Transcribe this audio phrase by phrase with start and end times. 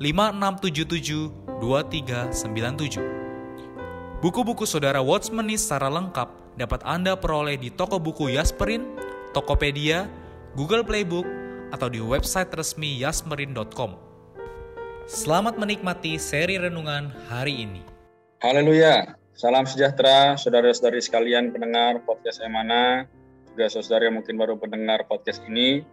[0.00, 4.24] 5677 2397.
[4.24, 8.96] Buku-buku saudara Watchmeni secara lengkap dapat Anda peroleh di toko buku Yasmerin,
[9.36, 10.08] Tokopedia,
[10.56, 11.28] Google Playbook,
[11.68, 14.00] atau di website resmi yasmerin.com.
[15.04, 17.84] Selamat menikmati seri renungan hari ini.
[18.40, 19.20] Haleluya.
[19.36, 23.04] Salam sejahtera saudara-saudari sekalian pendengar podcast Emana,
[23.52, 25.84] juga saudara yang mungkin baru pendengar podcast ini.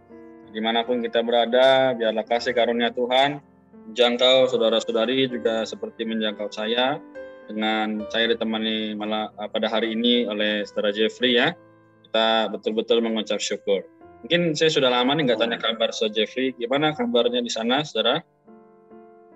[0.48, 3.44] Di mana pun kita berada, biarlah kasih karunia Tuhan
[3.88, 7.00] menjangkau saudara-saudari juga seperti menjangkau saya
[7.48, 11.56] dengan saya ditemani malah eh, pada hari ini oleh saudara Jeffrey ya.
[12.04, 13.84] Kita betul-betul mengucap syukur.
[14.24, 16.52] Mungkin saya sudah lama nih nggak tanya kabar saudara Jeffrey.
[16.56, 18.20] Gimana kabarnya di sana, saudara?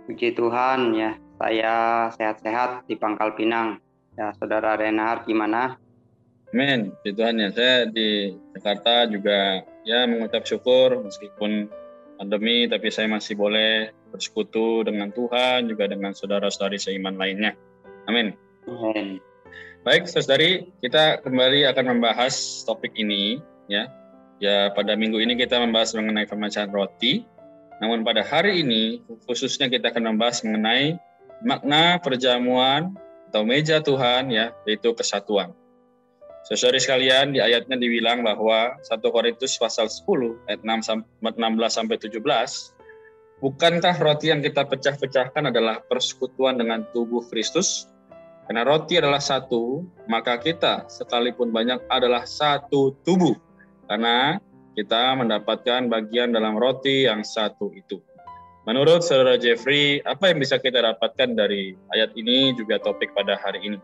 [0.09, 1.75] Puji Tuhan ya, saya
[2.17, 3.81] sehat-sehat di Pangkal Pinang.
[4.13, 5.81] Ya, saudara Renhard gimana?
[6.53, 7.49] Amin, puji Tuhan ya.
[7.55, 11.71] Saya di Jakarta juga ya mengucap syukur meskipun
[12.23, 17.59] pandemi, tapi saya masih boleh bersekutu dengan Tuhan, juga dengan saudara-saudari seiman lainnya.
[18.07, 18.39] Amin.
[18.71, 19.19] Amin.
[19.83, 23.91] Baik, saudari, kita kembali akan membahas topik ini, ya.
[24.39, 27.27] Ya, pada minggu ini kita membahas mengenai pemecahan roti.
[27.83, 31.03] Namun pada hari ini, khususnya kita akan membahas mengenai
[31.43, 32.95] makna perjamuan
[33.35, 35.51] atau meja Tuhan, ya, yaitu kesatuan.
[36.43, 41.23] Saudari sekalian, di ayatnya dibilang bahwa 1 Korintus pasal 10 ayat 16
[41.71, 42.19] sampai 17,
[43.39, 47.87] bukankah roti yang kita pecah-pecahkan adalah persekutuan dengan tubuh Kristus?
[48.51, 53.39] Karena roti adalah satu, maka kita sekalipun banyak adalah satu tubuh.
[53.87, 54.43] Karena
[54.75, 58.03] kita mendapatkan bagian dalam roti yang satu itu.
[58.67, 63.63] Menurut saudara Jeffrey, apa yang bisa kita dapatkan dari ayat ini juga topik pada hari
[63.63, 63.79] ini?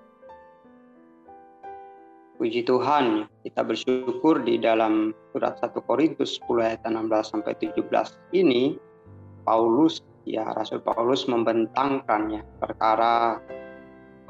[2.39, 7.83] Puji Tuhan, kita bersyukur di dalam surat 1 Korintus 10 ayat 16 sampai 17
[8.31, 8.79] ini
[9.43, 13.43] Paulus ya Rasul Paulus membentangkan ya perkara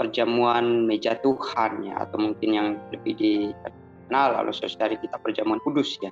[0.01, 6.09] perjamuan meja Tuhan ya atau mungkin yang lebih dikenal lalu saudari kita perjamuan kudus ya.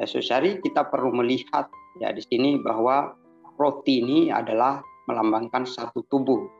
[0.00, 1.68] Ya saudari kita perlu melihat
[2.00, 3.12] ya di sini bahwa
[3.60, 6.59] roti ini adalah melambangkan satu tubuh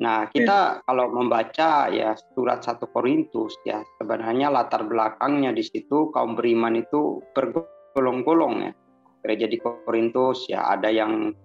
[0.00, 6.40] Nah, kita kalau membaca ya surat 1 Korintus ya sebenarnya latar belakangnya di situ kaum
[6.40, 8.72] beriman itu bergolong-golong ya.
[9.20, 11.36] Gereja di Korintus ya ada yang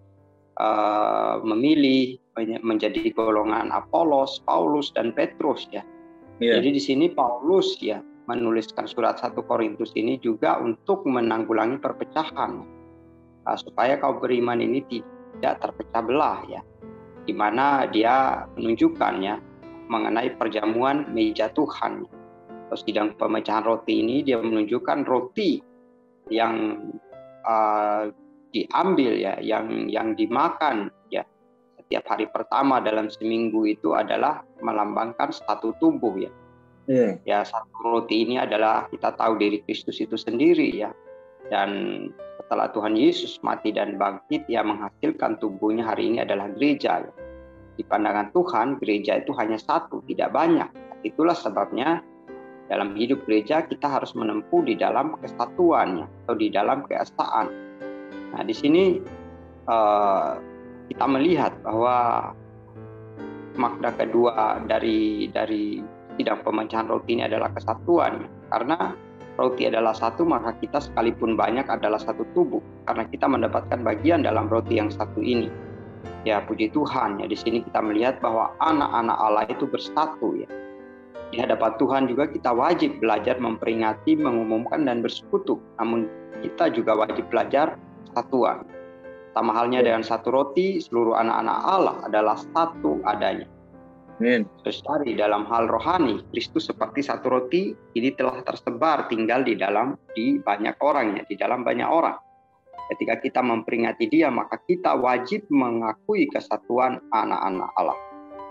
[0.56, 2.16] uh, memilih
[2.64, 5.84] menjadi golongan Apolos, Paulus dan Petrus ya.
[6.40, 6.64] Yeah.
[6.64, 8.00] Jadi di sini Paulus ya
[8.32, 12.52] menuliskan surat 1 Korintus ini juga untuk menanggulangi perpecahan
[13.46, 16.62] nah, supaya kaum beriman ini tidak terpecah belah ya
[17.26, 19.36] di mana dia menunjukkannya
[19.90, 22.06] mengenai perjamuan meja Tuhan.
[22.70, 25.62] Terus sidang pemecahan roti ini dia menunjukkan roti
[26.34, 26.82] yang
[27.46, 28.10] uh,
[28.50, 31.22] diambil ya, yang yang dimakan ya
[31.78, 36.32] setiap hari pertama dalam seminggu itu adalah melambangkan satu tubuh ya.
[36.86, 37.18] Yeah.
[37.26, 40.90] Ya satu roti ini adalah kita tahu diri Kristus itu sendiri ya.
[41.50, 41.70] Dan
[42.42, 47.06] setelah Tuhan Yesus mati dan bangkit, ia menghasilkan tubuhnya hari ini adalah gereja.
[47.76, 50.70] Di pandangan Tuhan, gereja itu hanya satu, tidak banyak.
[51.06, 52.02] Itulah sebabnya
[52.66, 57.48] dalam hidup gereja kita harus menempuh di dalam kesatuannya atau di dalam keesaan.
[58.34, 58.98] Nah, di sini
[59.70, 60.34] uh,
[60.90, 62.32] kita melihat bahwa
[63.56, 65.80] makna kedua dari dari
[66.18, 68.96] sidang pemecahan roti ini adalah kesatuan karena
[69.36, 74.48] roti adalah satu maka kita sekalipun banyak adalah satu tubuh karena kita mendapatkan bagian dalam
[74.48, 75.52] roti yang satu ini.
[76.26, 77.22] Ya puji Tuhan.
[77.22, 80.50] Ya di sini kita melihat bahwa anak-anak Allah itu bersatu ya.
[81.30, 85.62] Di hadapan Tuhan juga kita wajib belajar memperingati mengumumkan dan bersekutu.
[85.78, 86.10] Namun
[86.42, 87.80] kita juga wajib belajar
[88.12, 88.68] kesatuan
[89.36, 93.55] Sama halnya dengan satu roti, seluruh anak-anak Allah adalah satu adanya.
[94.16, 94.48] Amin.
[95.20, 100.80] Dalam hal rohani, Kristus seperti satu roti ini telah tersebar tinggal di dalam di banyak
[100.80, 102.16] orang ya, di dalam banyak orang.
[102.96, 107.98] Ketika kita memperingati dia, maka kita wajib mengakui kesatuan anak-anak Allah.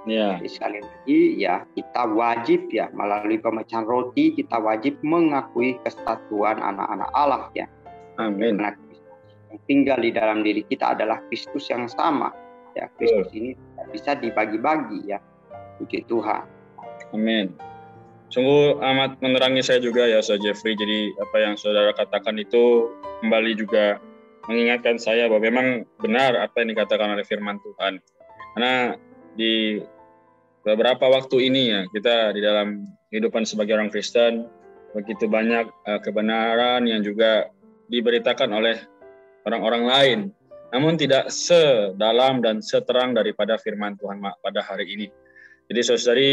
[0.04, 0.36] Ya.
[0.36, 7.08] Jadi sekali lagi ya kita wajib ya melalui pemecahan roti kita wajib mengakui kesatuan anak-anak
[7.16, 7.64] Allah ya.
[8.20, 8.60] Amin.
[8.60, 8.76] Karena
[9.48, 12.28] yang tinggal di dalam diri kita adalah Kristus yang sama.
[12.76, 15.18] Ya, Kristus ini tidak bisa dibagi-bagi ya.
[15.80, 16.46] Puji Tuhan.
[17.14, 17.54] Amin.
[18.32, 20.74] Sungguh amat menerangi saya juga ya, Saudara Jeffrey.
[20.74, 22.90] Jadi apa yang saudara katakan itu
[23.22, 24.02] kembali juga
[24.50, 25.66] mengingatkan saya bahwa memang
[26.02, 28.02] benar apa yang dikatakan oleh firman Tuhan.
[28.54, 28.98] Karena
[29.38, 29.78] di
[30.64, 34.48] beberapa waktu ini ya kita di dalam kehidupan sebagai orang Kristen
[34.96, 37.50] begitu banyak uh, kebenaran yang juga
[37.90, 38.78] diberitakan oleh
[39.44, 40.20] orang-orang lain
[40.74, 45.06] namun tidak sedalam dan seterang daripada firman Tuhan pada hari ini.
[45.70, 46.32] Jadi saudari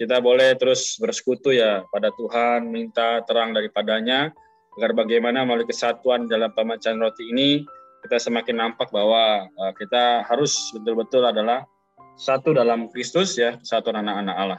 [0.00, 4.32] kita boleh terus bersekutu ya pada Tuhan, minta terang daripadanya
[4.80, 7.60] agar bagaimana melalui kesatuan dalam pemecahan roti ini
[8.00, 11.68] kita semakin nampak bahwa uh, kita harus betul-betul adalah
[12.16, 14.58] satu dalam Kristus ya, satu anak-anak Allah.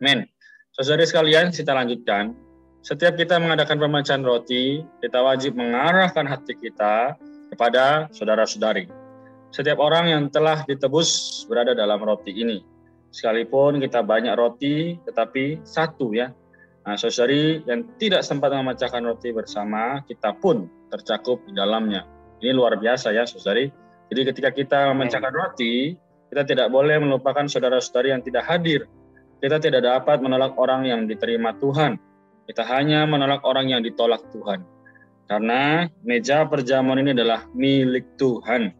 [0.00, 0.24] Amin.
[0.72, 2.32] Saudara sekalian, kita lanjutkan.
[2.80, 7.18] Setiap kita mengadakan pemecahan roti, kita wajib mengarahkan hati kita
[7.52, 8.88] kepada saudara-saudari.
[9.50, 12.60] Setiap orang yang telah ditebus berada dalam roti ini.
[13.08, 16.32] Sekalipun kita banyak roti, tetapi satu ya.
[16.84, 22.08] Nah, saudari yang tidak sempat memecahkan roti bersama, kita pun tercakup di dalamnya.
[22.40, 23.68] Ini luar biasa ya, saudari.
[24.08, 25.92] Jadi ketika kita memecahkan roti,
[26.32, 28.88] kita tidak boleh melupakan saudara-saudari yang tidak hadir.
[29.38, 32.00] Kita tidak dapat menolak orang yang diterima Tuhan.
[32.48, 34.64] Kita hanya menolak orang yang ditolak Tuhan.
[35.28, 38.72] Karena meja perjamuan ini adalah milik Tuhan.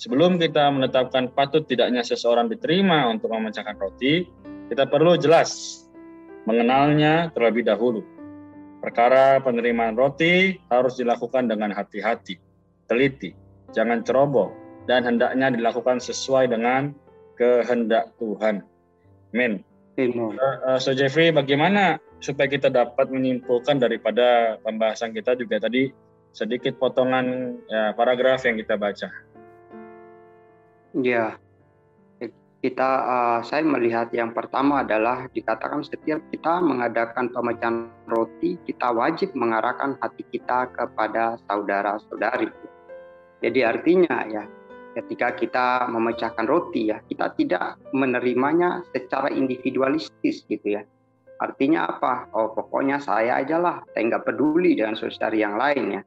[0.00, 4.24] Sebelum kita menetapkan patut tidaknya seseorang diterima untuk memecahkan roti,
[4.72, 5.84] kita perlu jelas
[6.48, 8.00] mengenalnya terlebih dahulu.
[8.80, 12.40] Perkara penerimaan roti harus dilakukan dengan hati-hati,
[12.88, 13.36] teliti,
[13.76, 14.48] jangan ceroboh,
[14.88, 16.96] dan hendaknya dilakukan sesuai dengan
[17.36, 18.64] kehendak Tuhan.
[19.36, 19.60] Amin.
[20.00, 25.92] Uh, so Jeffrey, bagaimana supaya kita dapat menyimpulkan daripada pembahasan kita juga tadi
[26.32, 29.28] sedikit potongan ya, paragraf yang kita baca.
[30.90, 31.38] Ya,
[32.60, 39.32] kita uh, saya melihat yang pertama adalah dikatakan setiap kita mengadakan pemecahan roti, kita wajib
[39.32, 42.52] mengarahkan hati kita kepada saudara-saudari.
[43.40, 44.44] Jadi artinya ya
[44.92, 50.84] ketika kita memecahkan roti ya kita tidak menerimanya secara individualistis gitu ya.
[51.40, 52.28] Artinya apa?
[52.36, 56.02] Oh pokoknya saya aja lah saya nggak peduli dengan saudari yang lain ya.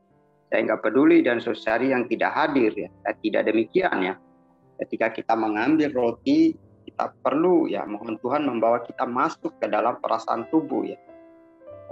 [0.54, 2.94] Saya nggak peduli dan saudari yang tidak hadir ya.
[3.02, 4.16] Saya tidak demikian ya
[4.84, 6.54] ketika kita mengambil roti
[6.84, 11.00] kita perlu ya mohon Tuhan membawa kita masuk ke dalam perasaan tubuh ya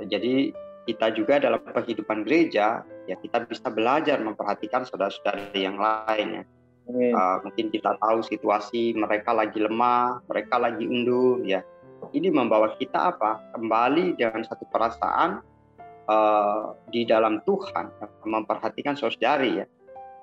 [0.03, 0.51] jadi
[0.85, 6.43] kita juga dalam kehidupan gereja ya kita bisa belajar memperhatikan saudara-saudari yang lain ya
[6.91, 11.63] Uh, mungkin kita tahu situasi mereka lagi lemah, mereka lagi undur, ya.
[12.11, 13.53] Ini membawa kita apa?
[13.53, 15.39] Kembali dengan satu perasaan
[16.09, 17.93] uh, di dalam Tuhan,
[18.25, 19.65] memperhatikan saudari ya.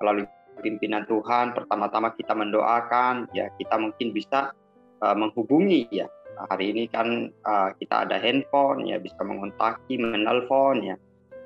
[0.03, 0.27] Melalui
[0.59, 4.53] pimpinan Tuhan, pertama-tama kita mendoakan, ya kita mungkin bisa
[5.01, 6.07] uh, menghubungi ya.
[6.39, 10.95] Hari ini kan uh, kita ada handphone, ya bisa mengontaki, menelpon, ya,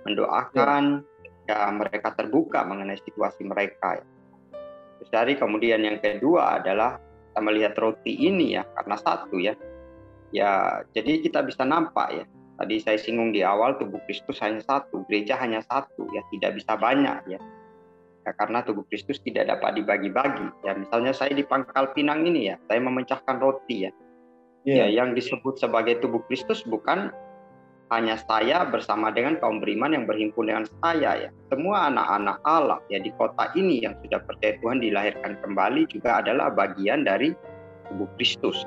[0.06, 1.02] mendoakan,
[1.50, 1.74] ya.
[1.74, 3.98] mereka terbuka mengenai situasi mereka.
[4.02, 4.06] Ya
[5.10, 9.54] dari kemudian yang kedua adalah kita melihat roti ini ya karena satu ya.
[10.34, 12.26] Ya, jadi kita bisa nampak ya.
[12.58, 16.74] Tadi saya singgung di awal tubuh Kristus hanya satu, gereja hanya satu ya, tidak bisa
[16.74, 17.40] banyak ya.
[18.24, 20.48] Ya, karena tubuh Kristus tidak dapat dibagi-bagi.
[20.64, 23.92] Ya, misalnya saya di Pangkal Pinang ini ya, saya memecahkan roti ya.
[24.64, 24.88] Yeah.
[24.88, 27.12] Ya, yang disebut sebagai tubuh Kristus bukan
[27.92, 31.30] hanya saya bersama dengan kaum beriman yang berhimpun dengan saya ya.
[31.52, 36.48] Semua anak-anak Allah ya di kota ini yang sudah percaya Tuhan dilahirkan kembali juga adalah
[36.50, 37.36] bagian dari
[37.92, 38.64] tubuh Kristus.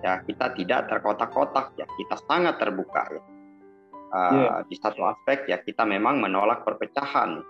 [0.00, 3.22] Ya, kita tidak terkotak-kotak ya, kita sangat terbuka ya.
[4.10, 4.58] Uh, yeah.
[4.66, 7.42] Di satu aspek ya kita memang menolak perpecahan.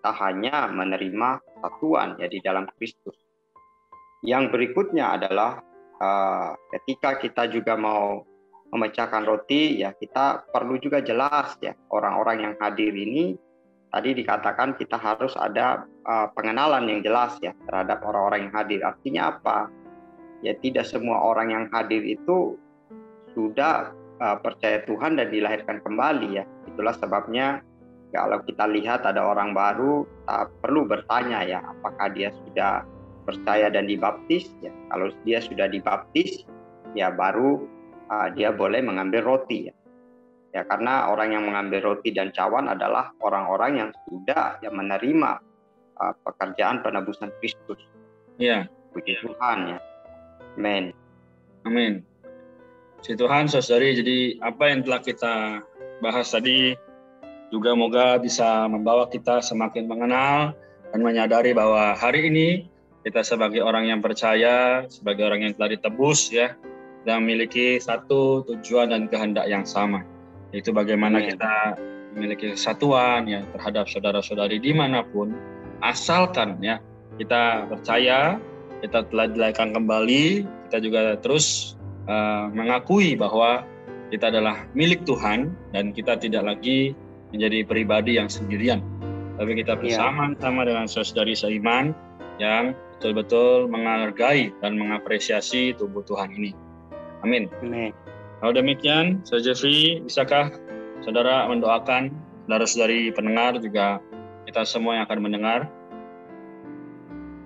[0.00, 3.20] Kita hanya menerima satuan ya di dalam Kristus.
[4.24, 5.60] Yang berikutnya adalah
[6.00, 8.24] uh, ketika kita juga mau
[8.72, 13.36] memecahkan roti ya kita perlu juga jelas ya orang-orang yang hadir ini
[13.90, 18.80] tadi dikatakan kita harus ada uh, pengenalan yang jelas ya terhadap orang-orang yang hadir.
[18.86, 19.68] Artinya apa?
[20.40, 22.56] Ya tidak semua orang yang hadir itu
[23.36, 23.92] sudah
[24.22, 26.44] uh, percaya Tuhan dan dilahirkan kembali ya.
[26.70, 27.60] Itulah sebabnya
[28.10, 32.82] kalau kita lihat ada orang baru, kita perlu bertanya ya, apakah dia sudah
[33.22, 34.50] percaya dan dibaptis?
[34.58, 36.42] Ya, kalau dia sudah dibaptis,
[36.98, 37.62] ya baru
[38.10, 39.74] uh, dia boleh mengambil roti ya.
[40.50, 45.38] Ya karena orang yang mengambil roti dan cawan adalah orang-orang yang sudah yang menerima
[45.94, 47.78] uh, pekerjaan penebusan Kristus.
[48.34, 48.66] Ya.
[48.90, 49.78] Puji Tuhan ya.
[50.58, 50.90] Amin.
[51.62, 52.02] Amin.
[53.00, 55.34] Si Tuhan, saudari, jadi apa yang telah kita
[56.02, 56.74] bahas tadi
[57.50, 60.54] juga moga bisa membawa kita semakin mengenal
[60.90, 62.48] dan menyadari bahwa hari ini
[63.02, 66.54] kita sebagai orang yang percaya, sebagai orang yang telah ditebus ya,
[67.04, 70.06] dan memiliki satu tujuan dan kehendak yang sama.
[70.54, 71.34] Yaitu bagaimana Amin.
[71.34, 71.54] kita
[72.14, 75.32] memiliki kesatuan ya terhadap saudara-saudari di mana pun,
[75.80, 76.82] asalkan ya
[77.16, 78.36] kita percaya
[78.80, 81.76] kita telah dilahirkan kembali, kita juga terus
[82.08, 83.64] uh, mengakui bahwa
[84.10, 86.96] kita adalah milik Tuhan dan kita tidak lagi
[87.30, 88.82] menjadi pribadi yang sendirian.
[89.40, 89.80] Tapi kita iya.
[89.80, 91.96] bersama-sama dengan saudari seiman
[92.36, 96.52] yang betul-betul menghargai dan mengapresiasi tubuh Tuhan ini.
[97.24, 97.48] Amin.
[97.64, 97.96] Amin.
[98.40, 100.52] Kalau demikian, Saudara Jeffrey, bisakah
[101.04, 102.12] saudara mendoakan
[102.44, 104.00] saudara-saudari pendengar juga
[104.48, 105.60] kita semua yang akan mendengar?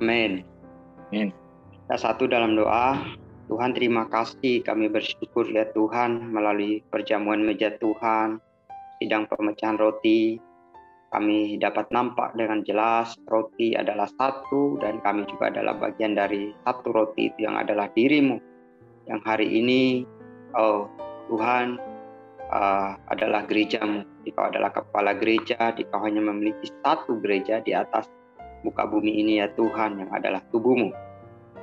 [0.03, 0.47] Amin.
[1.11, 1.31] Amin.
[1.87, 2.99] Kita satu dalam doa.
[3.45, 8.41] Tuhan terima kasih kami bersyukur ya Tuhan melalui perjamuan meja Tuhan,
[8.99, 10.39] sidang pemecahan roti,
[11.15, 16.91] kami dapat nampak dengan jelas roti adalah satu dan kami juga adalah bagian dari satu
[16.91, 18.43] roti itu yang adalah dirimu.
[19.07, 20.03] Yang hari ini,
[20.59, 20.91] oh
[21.31, 21.79] Tuhan,
[22.51, 24.03] uh, adalah gerejamu.
[24.27, 28.11] Jika adalah kepala gereja, jika hanya memiliki satu gereja di atas
[28.67, 30.91] muka bumi ini ya Tuhan yang adalah tubuhmu.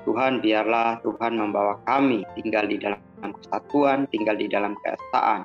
[0.08, 5.44] Tuhan biarlah Tuhan membawa kami tinggal di dalam kesatuan, tinggal di dalam keesaan.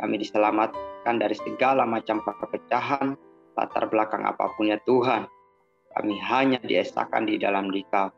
[0.00, 3.12] Kami diselamatkan dari segala macam perpecahan,
[3.54, 5.28] latar belakang apa pun ya Tuhan.
[5.94, 8.10] Kami hanya diesakan di dalam dikau.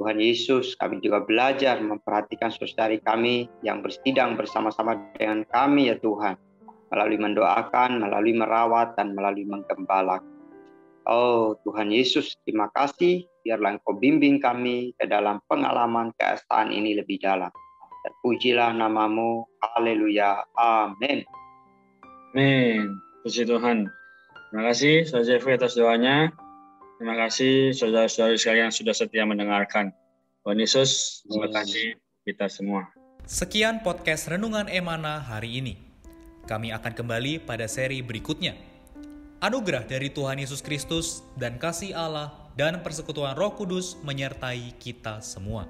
[0.00, 6.34] Tuhan Yesus, kami juga belajar memperhatikan saudari kami yang bersidang bersama-sama dengan kami ya Tuhan.
[6.90, 10.32] Melalui mendoakan, melalui merawat, dan melalui menggembalakan.
[11.02, 13.26] Oh Tuhan Yesus, terima kasih.
[13.42, 17.50] Biarlah Engkau bimbing kami ke dalam pengalaman keesaan ini lebih dalam.
[18.06, 19.42] Terpujilah namamu.
[19.58, 20.46] Haleluya.
[20.54, 21.26] Amin.
[22.32, 22.96] Amin.
[23.20, 23.92] Puji Tuhan.
[24.48, 26.32] Terima kasih Saudara Jeffrey atas doanya.
[26.96, 29.92] Terima kasih saudara-saudari sekalian yang sudah setia mendengarkan.
[30.40, 32.88] Tuhan Yesus, terima kasih kita semua.
[33.28, 35.76] Sekian podcast Renungan Emana hari ini.
[36.48, 38.56] Kami akan kembali pada seri berikutnya.
[39.44, 45.68] Anugerah dari Tuhan Yesus Kristus dan kasih Allah dan persekutuan Roh Kudus menyertai kita semua.